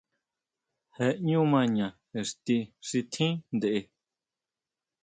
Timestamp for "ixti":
2.19-2.55